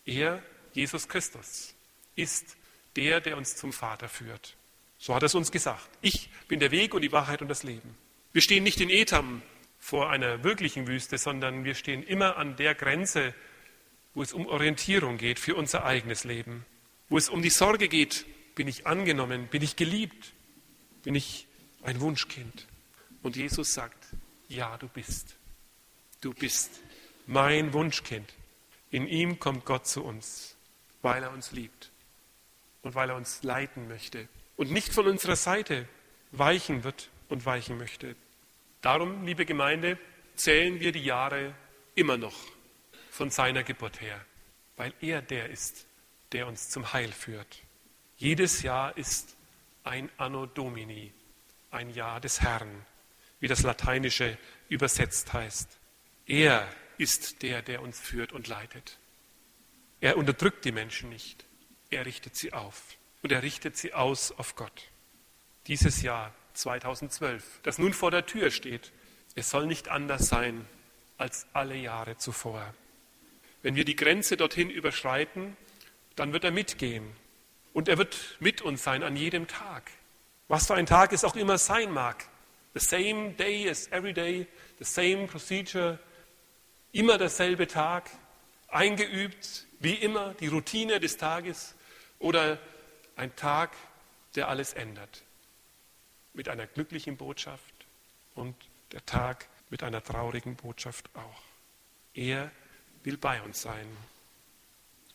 Er, 0.04 0.42
Jesus 0.72 1.08
Christus, 1.08 1.74
ist 2.14 2.56
der, 2.96 3.20
der 3.20 3.36
uns 3.36 3.56
zum 3.56 3.72
Vater 3.72 4.08
führt. 4.08 4.56
So 5.04 5.14
hat 5.14 5.22
er 5.22 5.26
es 5.26 5.34
uns 5.34 5.52
gesagt. 5.52 5.86
Ich 6.00 6.30
bin 6.48 6.60
der 6.60 6.70
Weg 6.70 6.94
und 6.94 7.02
die 7.02 7.12
Wahrheit 7.12 7.42
und 7.42 7.48
das 7.48 7.62
Leben. 7.62 7.94
Wir 8.32 8.40
stehen 8.40 8.64
nicht 8.64 8.80
in 8.80 8.88
Etam 8.88 9.42
vor 9.78 10.08
einer 10.08 10.42
wirklichen 10.44 10.86
Wüste, 10.86 11.18
sondern 11.18 11.62
wir 11.66 11.74
stehen 11.74 12.02
immer 12.02 12.38
an 12.38 12.56
der 12.56 12.74
Grenze, 12.74 13.34
wo 14.14 14.22
es 14.22 14.32
um 14.32 14.46
Orientierung 14.46 15.18
geht 15.18 15.38
für 15.38 15.56
unser 15.56 15.84
eigenes 15.84 16.24
Leben, 16.24 16.64
wo 17.10 17.18
es 17.18 17.28
um 17.28 17.42
die 17.42 17.50
Sorge 17.50 17.88
geht, 17.88 18.24
bin 18.54 18.66
ich 18.66 18.86
angenommen, 18.86 19.46
bin 19.48 19.60
ich 19.60 19.76
geliebt, 19.76 20.32
bin 21.02 21.14
ich 21.14 21.46
ein 21.82 22.00
Wunschkind. 22.00 22.66
Und 23.22 23.36
Jesus 23.36 23.74
sagt, 23.74 24.06
ja, 24.48 24.78
du 24.78 24.88
bist. 24.88 25.36
Du 26.22 26.32
bist 26.32 26.80
mein 27.26 27.74
Wunschkind. 27.74 28.32
In 28.90 29.06
ihm 29.06 29.38
kommt 29.38 29.66
Gott 29.66 29.86
zu 29.86 30.02
uns, 30.02 30.56
weil 31.02 31.22
er 31.22 31.30
uns 31.30 31.52
liebt 31.52 31.90
und 32.80 32.94
weil 32.94 33.10
er 33.10 33.16
uns 33.16 33.42
leiten 33.42 33.86
möchte 33.86 34.30
und 34.56 34.70
nicht 34.70 34.92
von 34.92 35.06
unserer 35.06 35.36
Seite 35.36 35.88
weichen 36.32 36.84
wird 36.84 37.10
und 37.28 37.46
weichen 37.46 37.78
möchte. 37.78 38.16
Darum, 38.80 39.24
liebe 39.24 39.46
Gemeinde, 39.46 39.98
zählen 40.36 40.80
wir 40.80 40.92
die 40.92 41.04
Jahre 41.04 41.54
immer 41.94 42.16
noch 42.16 42.36
von 43.10 43.30
seiner 43.30 43.62
Geburt 43.62 44.00
her, 44.00 44.24
weil 44.76 44.92
er 45.00 45.22
der 45.22 45.48
ist, 45.50 45.86
der 46.32 46.46
uns 46.46 46.68
zum 46.68 46.92
Heil 46.92 47.12
führt. 47.12 47.62
Jedes 48.16 48.62
Jahr 48.62 48.96
ist 48.96 49.36
ein 49.84 50.10
Anno 50.16 50.46
Domini, 50.46 51.12
ein 51.70 51.90
Jahr 51.90 52.20
des 52.20 52.40
Herrn, 52.40 52.84
wie 53.40 53.48
das 53.48 53.62
Lateinische 53.62 54.38
übersetzt 54.68 55.32
heißt. 55.32 55.78
Er 56.26 56.68
ist 56.98 57.42
der, 57.42 57.62
der 57.62 57.82
uns 57.82 58.00
führt 58.00 58.32
und 58.32 58.48
leitet. 58.48 58.98
Er 60.00 60.16
unterdrückt 60.16 60.64
die 60.64 60.72
Menschen 60.72 61.08
nicht, 61.08 61.44
er 61.90 62.06
richtet 62.06 62.36
sie 62.36 62.52
auf 62.52 62.96
und 63.24 63.32
er 63.32 63.42
richtet 63.42 63.74
sie 63.78 63.94
aus 63.94 64.32
auf 64.32 64.54
Gott. 64.54 64.90
Dieses 65.66 66.02
Jahr 66.02 66.34
2012, 66.52 67.60
das 67.62 67.78
nun 67.78 67.94
vor 67.94 68.10
der 68.10 68.26
Tür 68.26 68.50
steht, 68.50 68.92
es 69.34 69.48
soll 69.48 69.66
nicht 69.66 69.88
anders 69.88 70.28
sein 70.28 70.66
als 71.16 71.46
alle 71.54 71.74
Jahre 71.74 72.18
zuvor. 72.18 72.74
Wenn 73.62 73.76
wir 73.76 73.86
die 73.86 73.96
Grenze 73.96 74.36
dorthin 74.36 74.68
überschreiten, 74.68 75.56
dann 76.16 76.34
wird 76.34 76.44
er 76.44 76.50
mitgehen. 76.50 77.16
Und 77.72 77.88
er 77.88 77.96
wird 77.96 78.36
mit 78.40 78.60
uns 78.60 78.84
sein 78.84 79.02
an 79.02 79.16
jedem 79.16 79.48
Tag. 79.48 79.90
Was 80.48 80.66
für 80.66 80.74
ein 80.74 80.84
Tag 80.84 81.14
es 81.14 81.24
auch 81.24 81.34
immer 81.34 81.56
sein 81.56 81.90
mag. 81.90 82.26
The 82.74 82.80
same 82.80 83.30
day 83.30 83.70
as 83.70 83.90
every 83.90 84.12
day, 84.12 84.46
the 84.78 84.84
same 84.84 85.28
procedure, 85.28 85.98
immer 86.92 87.16
derselbe 87.16 87.68
Tag, 87.68 88.10
eingeübt, 88.68 89.66
wie 89.80 89.94
immer, 89.94 90.34
die 90.34 90.48
Routine 90.48 91.00
des 91.00 91.16
Tages 91.16 91.74
oder 92.18 92.58
ein 93.16 93.34
Tag, 93.36 93.70
der 94.34 94.48
alles 94.48 94.72
ändert. 94.72 95.22
Mit 96.32 96.48
einer 96.48 96.66
glücklichen 96.66 97.16
Botschaft 97.16 97.74
und 98.34 98.54
der 98.92 99.04
Tag 99.06 99.48
mit 99.70 99.82
einer 99.82 100.02
traurigen 100.02 100.56
Botschaft 100.56 101.08
auch. 101.14 101.42
Er 102.14 102.50
will 103.02 103.16
bei 103.16 103.40
uns 103.42 103.62
sein. 103.62 103.86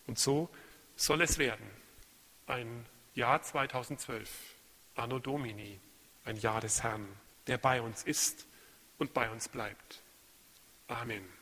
Und 0.08 0.20
so 0.20 0.50
soll 0.96 1.22
es 1.22 1.38
werden. 1.38 1.70
Ein 2.48 2.86
Jahr 3.16 3.42
2012, 3.42 4.30
Anno 4.96 5.20
Domini, 5.20 5.80
ein 6.26 6.38
Jahr 6.38 6.62
des 6.62 6.84
Herrn, 6.84 7.08
der 7.48 7.58
bei 7.58 7.82
uns 7.82 8.04
ist 8.04 8.46
und 8.98 9.14
bei 9.14 9.30
uns 9.30 9.48
bleibt. 9.48 10.02
Amen. 10.88 11.39